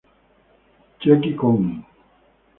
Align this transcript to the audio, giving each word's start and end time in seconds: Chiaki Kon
Chiaki 0.99 1.31
Kon 1.39 1.61